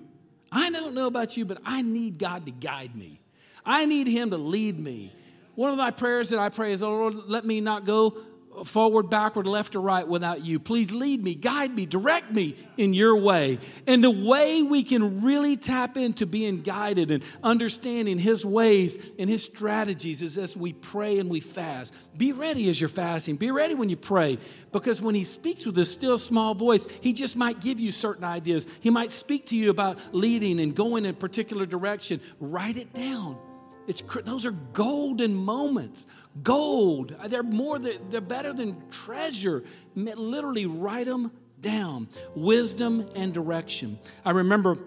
[0.51, 3.21] I don't know about you, but I need God to guide me.
[3.65, 5.13] I need Him to lead me.
[5.55, 8.17] One of my prayers that I pray is, oh Lord, let me not go
[8.65, 10.59] forward, backward, left, or right without you.
[10.59, 13.59] Please lead me, guide me, direct me in your way.
[13.87, 19.29] And the way we can really tap into being guided and understanding his ways and
[19.29, 21.93] his strategies is as we pray and we fast.
[22.15, 23.37] Be ready as you're fasting.
[23.37, 24.37] Be ready when you pray
[24.71, 28.23] because when he speaks with a still small voice, he just might give you certain
[28.23, 28.67] ideas.
[28.79, 32.21] He might speak to you about leading and going in a particular direction.
[32.39, 33.37] Write it down.
[33.87, 36.05] It's, those are golden moments.
[36.41, 37.15] Gold.
[37.27, 39.63] They're more, they're better than treasure.
[39.95, 42.07] Literally write them down.
[42.35, 43.99] Wisdom and direction.
[44.23, 44.77] I remember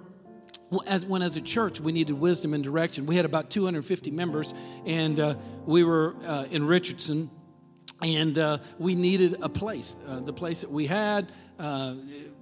[0.86, 3.06] as, when as a church we needed wisdom and direction.
[3.06, 5.34] We had about 250 members, and uh,
[5.64, 7.30] we were uh, in Richardson,
[8.02, 9.96] and uh, we needed a place.
[10.06, 11.94] Uh, the place that we had, uh,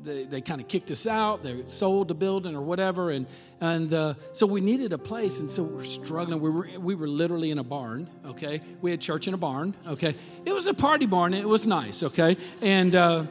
[0.02, 1.42] they, they kind of kicked us out.
[1.42, 3.26] They sold the building or whatever, and
[3.60, 5.38] and uh, so we needed a place.
[5.38, 6.40] And so we're struggling.
[6.40, 8.08] We were we were literally in a barn.
[8.26, 9.74] Okay, we had church in a barn.
[9.86, 11.32] Okay, it was a party barn.
[11.32, 12.02] and it was nice.
[12.02, 12.94] Okay, and.
[12.94, 13.26] Uh,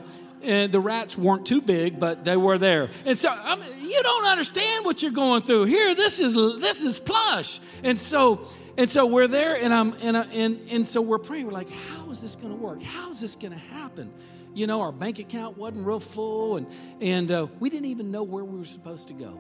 [0.46, 2.90] and the rats weren't too big, but they were there.
[3.06, 5.96] And so I mean, you don't understand what you're going through here.
[5.96, 8.46] This is this is plush, and so
[8.78, 11.46] and so we're there, and I'm and and and so we're praying.
[11.46, 12.82] We're like, how is this going to work?
[12.82, 14.12] How is this going to happen?
[14.54, 16.68] You know, our bank account wasn't real full, and
[17.02, 19.40] and uh, we didn't even know where we were supposed to go.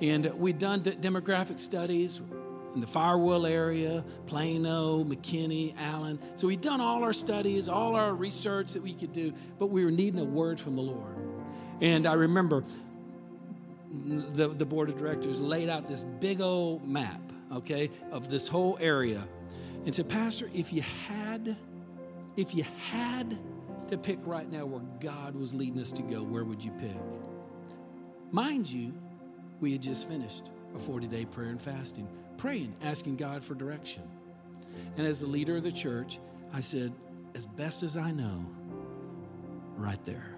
[0.00, 2.20] And we'd done demographic studies
[2.74, 6.20] in the Firewheel area, Plano, McKinney, Allen.
[6.36, 9.84] So we'd done all our studies, all our research that we could do, but we
[9.84, 11.16] were needing a word from the Lord.
[11.80, 12.62] And I remember
[13.90, 17.20] the, the board of directors laid out this big old map,
[17.52, 19.26] okay, of this whole area
[19.84, 21.56] and said, Pastor, if you had,
[22.36, 23.38] if you had
[23.88, 26.96] to pick right now where God was leading us to go, where would you pick?
[28.30, 28.92] Mind you,
[29.60, 34.02] we had just finished a 40 day prayer and fasting, praying, asking God for direction.
[34.96, 36.18] And as the leader of the church,
[36.52, 36.92] I said,
[37.34, 38.46] as best as I know,
[39.76, 40.34] right there.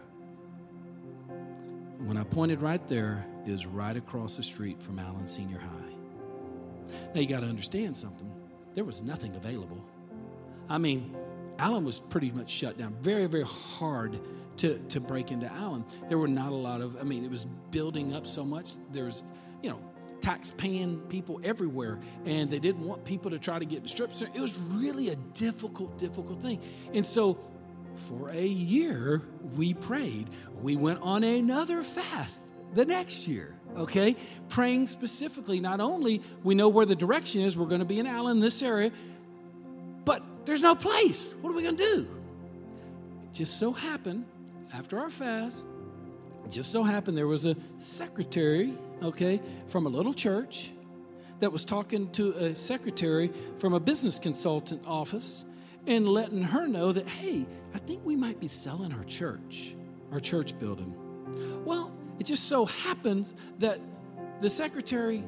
[1.98, 5.94] When I pointed right there, it was right across the street from Allen Senior High.
[7.14, 8.30] Now you got to understand something.
[8.74, 9.84] There was nothing available.
[10.68, 11.16] I mean,
[11.60, 12.96] Allen was pretty much shut down.
[13.02, 14.18] Very, very hard
[14.56, 15.84] to, to break into Allen.
[16.08, 18.72] There were not a lot of, I mean, it was building up so much.
[18.92, 19.22] There was,
[19.62, 19.78] you know,
[20.20, 24.14] tax paying people everywhere, and they didn't want people to try to get the strip
[24.14, 24.32] center.
[24.34, 26.60] It was really a difficult, difficult thing.
[26.94, 27.38] And so
[28.08, 29.22] for a year,
[29.54, 30.30] we prayed.
[30.62, 34.16] We went on another fast the next year, okay?
[34.48, 38.06] Praying specifically, not only we know where the direction is, we're going to be in
[38.06, 38.92] Allen, this area,
[40.44, 41.34] there's no place.
[41.40, 42.08] What are we going to do?
[43.30, 44.24] It just so happened,
[44.72, 45.66] after our fast,
[46.48, 50.72] just so happened there was a secretary, okay, from a little church
[51.38, 55.44] that was talking to a secretary from a business consultant office
[55.86, 59.74] and letting her know that, hey, I think we might be selling our church,
[60.12, 60.94] our church building.
[61.64, 63.80] Well, it just so happens that
[64.40, 65.24] the secretary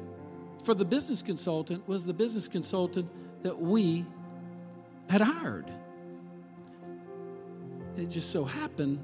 [0.63, 3.09] for the business consultant was the business consultant
[3.43, 4.05] that we
[5.09, 5.71] had hired.
[7.97, 8.99] It just so happened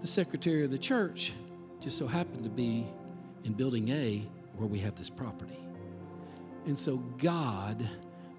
[0.00, 1.32] the secretary of the church
[1.80, 2.86] just so happened to be
[3.44, 5.58] in building A where we have this property.
[6.66, 7.88] And so God,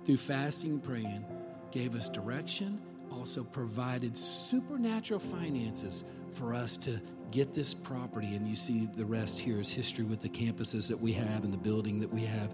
[0.06, 1.26] through fasting and praying,
[1.72, 7.02] gave us direction, also provided supernatural finances for us to
[7.32, 8.36] get this property.
[8.36, 11.54] And you see the rest here is history with the campuses that we have and
[11.54, 12.54] the building that we have.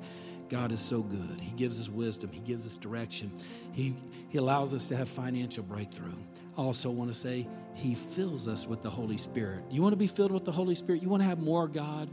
[0.50, 1.40] God is so good.
[1.40, 3.32] He gives us wisdom, He gives us direction,
[3.72, 3.96] He,
[4.30, 6.14] he allows us to have financial breakthrough.
[6.58, 9.64] I also want to say, He fills us with the Holy Spirit.
[9.70, 11.02] You want to be filled with the Holy Spirit?
[11.02, 12.10] You want to have more God?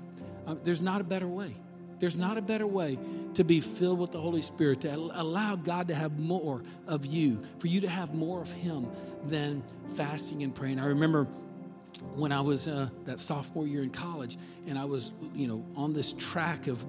[0.46, 1.54] Um, there's not a better way.
[1.98, 2.98] There's not a better way
[3.34, 7.42] to be filled with the Holy Spirit, to allow God to have more of you,
[7.58, 8.86] for you to have more of Him
[9.24, 9.62] than
[9.94, 10.78] fasting and praying.
[10.78, 11.26] I remember
[12.14, 15.92] when I was uh, that sophomore year in college, and I was, you know, on
[15.92, 16.84] this track of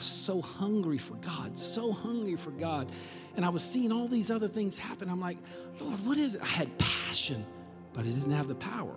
[0.00, 2.90] so hungry for God, so hungry for God.
[3.36, 5.08] And I was seeing all these other things happen.
[5.08, 5.38] I'm like,
[5.80, 6.42] Lord, what is it?
[6.42, 7.44] I had passion,
[7.92, 8.94] but I didn't have the power.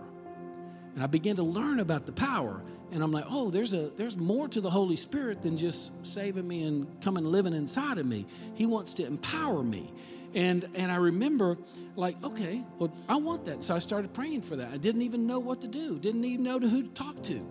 [0.94, 2.62] And I began to learn about the power.
[2.92, 6.48] And I'm like, oh, there's a there's more to the Holy Spirit than just saving
[6.48, 8.26] me and coming living inside of me.
[8.54, 9.94] He wants to empower me.
[10.34, 11.58] And and I remember
[11.98, 13.64] like, okay, well, I want that.
[13.64, 14.72] So I started praying for that.
[14.72, 17.46] I didn't even know what to do, didn't even know who to talk to.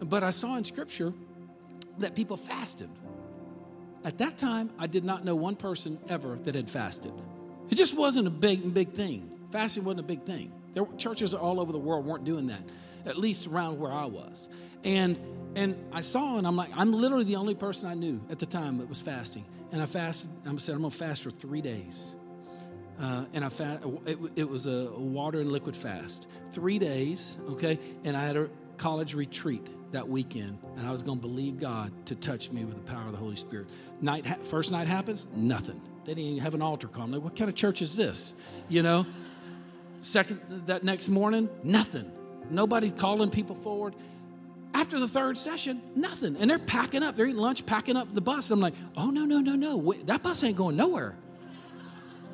[0.00, 1.12] But I saw in scripture
[1.98, 2.88] that people fasted.
[4.04, 7.12] At that time, I did not know one person ever that had fasted.
[7.68, 9.34] It just wasn't a big, big thing.
[9.50, 10.52] Fasting wasn't a big thing.
[10.74, 12.62] There were churches all over the world weren't doing that,
[13.04, 14.48] at least around where I was.
[14.84, 15.18] And
[15.56, 18.46] and I saw, and I'm like, I'm literally the only person I knew at the
[18.46, 19.44] time that was fasting.
[19.72, 20.30] And I fasted.
[20.46, 22.12] I said, I'm gonna fast for three days.
[23.00, 23.82] Uh, and I fast.
[24.06, 27.38] It, it was a water and liquid fast, three days.
[27.50, 31.58] Okay, and I had a college retreat that weekend, and I was going to believe
[31.58, 33.68] God to touch me with the power of the Holy Spirit.
[34.00, 35.80] Night, first night happens, nothing.
[36.04, 37.04] They didn't even have an altar call.
[37.04, 38.34] I'm like, what kind of church is this?
[38.68, 39.06] You know.
[40.00, 42.10] Second, that next morning, nothing.
[42.50, 43.94] Nobody calling people forward.
[44.74, 46.36] After the third session, nothing.
[46.36, 47.16] And they're packing up.
[47.16, 48.50] They're eating lunch, packing up the bus.
[48.50, 49.76] I'm like, oh no, no, no, no.
[49.76, 51.16] Wait, that bus ain't going nowhere.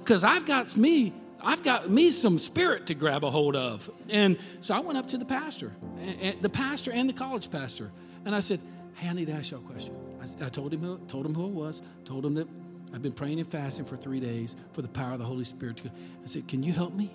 [0.00, 3.90] Because I've got me I've got me some spirit to grab a hold of.
[4.08, 7.92] And so I went up to the pastor, and, the pastor and the college pastor,
[8.24, 8.60] and I said,
[8.94, 9.94] Hey, I need to ask you a question.
[10.40, 12.48] I, told him who, told him who it was, told him that
[12.94, 15.78] I've been praying and fasting for three days for the power of the Holy Spirit.
[15.78, 15.90] To go.
[16.22, 17.14] I said, Can you help me?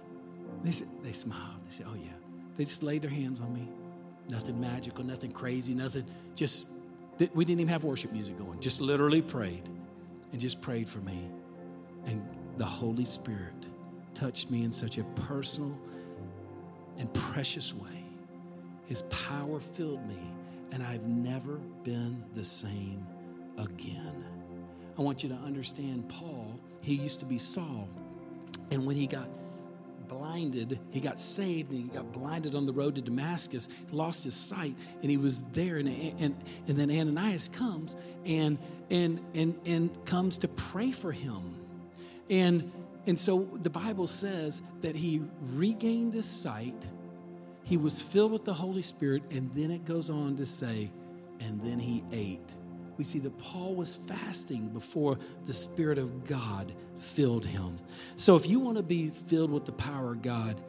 [0.63, 1.55] They said, They smiled.
[1.67, 2.11] They said, Oh, yeah.
[2.57, 3.69] They just laid their hands on me.
[4.29, 6.05] Nothing magical, nothing crazy, nothing.
[6.35, 6.67] Just,
[7.33, 8.59] we didn't even have worship music going.
[8.59, 9.67] Just literally prayed
[10.31, 11.31] and just prayed for me.
[12.05, 12.21] And
[12.57, 13.53] the Holy Spirit
[14.19, 15.77] touched me in such a personal
[16.97, 18.03] and precious way.
[18.85, 20.19] His power filled me,
[20.71, 23.05] and I've never been the same
[23.57, 24.25] again.
[24.97, 27.87] I want you to understand Paul, he used to be Saul.
[28.71, 29.29] And when he got
[30.09, 34.35] blinded, he got saved and he got blinded on the road to Damascus, lost his
[34.35, 35.77] sight, and he was there.
[35.77, 36.35] And, and,
[36.67, 37.95] and then Ananias comes
[38.25, 38.57] and,
[38.89, 41.55] and, and, and comes to pray for him.
[42.29, 42.69] And,
[43.09, 45.21] and so the Bible says that he
[45.53, 46.87] regained his sight,
[47.63, 50.89] he was filled with the Holy Spirit, and then it goes on to say,
[51.41, 52.55] and then he ate
[52.99, 57.79] we see that Paul was fasting before the Spirit of God filled him.
[58.17, 60.61] So if you want to be filled with the power of God,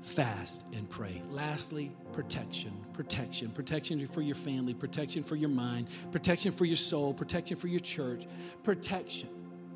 [0.00, 1.20] fast and pray.
[1.30, 7.12] Lastly, protection, protection, protection for your family, protection for your mind, protection for your soul,
[7.12, 8.26] protection for your church,
[8.62, 9.28] protection,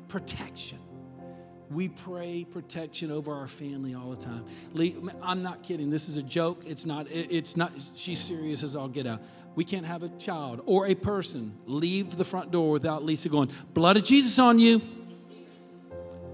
[0.07, 0.79] protection.
[1.73, 4.45] We pray protection over our family all the time.
[5.21, 5.89] I'm not kidding.
[5.89, 6.63] This is a joke.
[6.65, 7.07] It's not.
[7.09, 7.71] It's not.
[7.95, 9.21] She's serious as I'll get out.
[9.55, 13.49] We can't have a child or a person leave the front door without Lisa going,
[13.73, 14.81] "Blood of Jesus on you."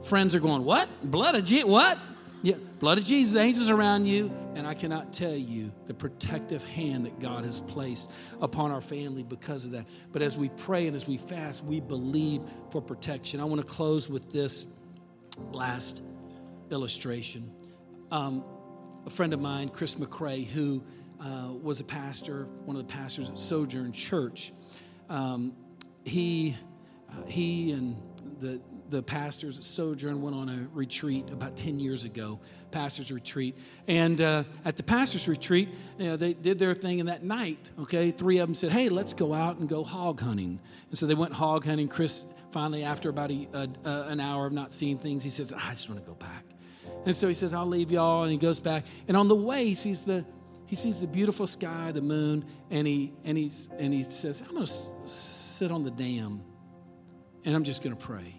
[0.03, 0.89] Friends are going, "What?
[1.03, 1.65] Blood of Jesus?
[1.65, 1.97] What?"
[2.41, 7.05] Yeah, blood of Jesus, angels around you, and I cannot tell you the protective hand
[7.05, 8.09] that God has placed
[8.41, 9.85] upon our family because of that.
[10.13, 13.41] But as we pray and as we fast, we believe for protection.
[13.41, 14.67] I want to close with this
[15.51, 16.03] last
[16.71, 17.51] illustration.
[18.11, 18.43] Um,
[19.05, 20.83] a friend of mine, Chris McCrae, who
[21.19, 24.53] uh, was a pastor, one of the pastors at Sojourn Church,
[25.09, 25.53] um,
[26.05, 26.55] he,
[27.11, 27.95] uh, he and
[28.39, 32.39] the, the pastors at Sojourn went on a retreat about 10 years ago,
[32.71, 33.57] pastor's retreat.
[33.87, 37.71] And uh, at the pastor's retreat, you know, they did their thing, and that night,
[37.79, 40.59] okay, three of them said, Hey, let's go out and go hog hunting.
[40.89, 41.87] And so they went hog hunting.
[41.87, 43.47] Chris finally, after about a,
[43.86, 46.45] a, an hour of not seeing things, he says, I just want to go back.
[47.06, 48.24] And so he says, I'll leave y'all.
[48.24, 48.86] And he goes back.
[49.08, 50.26] And on the way, he sees the,
[50.66, 54.54] he sees the beautiful sky, the moon, and he, and he's, and he says, I'm
[54.54, 56.41] going to s- sit on the dam
[57.45, 58.36] and I'm just going to pray.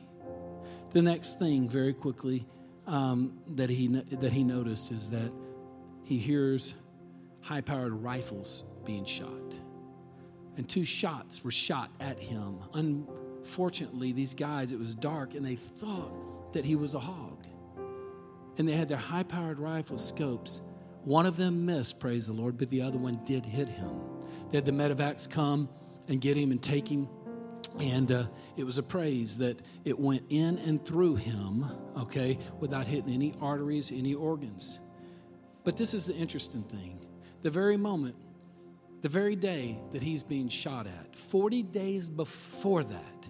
[0.90, 2.46] The next thing, very quickly,
[2.86, 5.32] um, that, he, that he noticed is that
[6.02, 6.74] he hears
[7.40, 9.28] high powered rifles being shot.
[10.56, 13.08] And two shots were shot at him, un-
[13.42, 17.46] Fortunately, these guys, it was dark and they thought that he was a hog.
[18.58, 20.60] And they had their high powered rifle scopes.
[21.04, 24.00] One of them missed, praise the Lord, but the other one did hit him.
[24.50, 25.68] They had the medevacs come
[26.08, 27.08] and get him and take him.
[27.78, 28.24] And uh,
[28.56, 31.64] it was a praise that it went in and through him,
[31.98, 34.78] okay, without hitting any arteries, any organs.
[35.64, 36.98] But this is the interesting thing.
[37.42, 38.16] The very moment,
[39.02, 43.28] the very day that he's being shot at, 40 days before that,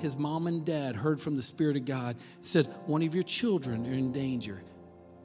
[0.00, 3.86] his mom and dad heard from the Spirit of God, said, One of your children
[3.86, 4.62] are in danger.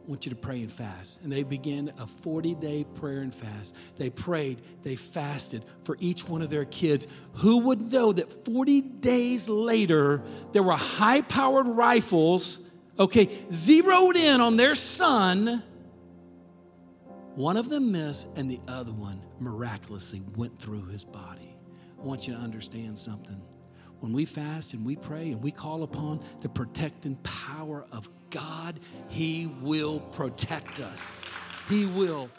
[0.06, 1.22] I want you to pray and fast.
[1.22, 3.76] And they began a 40 day prayer and fast.
[3.98, 7.08] They prayed, they fasted for each one of their kids.
[7.36, 10.22] Who would know that 40 days later,
[10.52, 12.62] there were high powered rifles,
[13.00, 15.64] okay, zeroed in on their son?
[17.34, 21.58] One of them missed, and the other one miraculously went through his body.
[22.00, 23.42] I want you to understand something
[24.06, 28.80] when we fast and we pray and we call upon the protecting power of God,
[29.08, 31.28] He will protect us.
[31.68, 32.30] He will.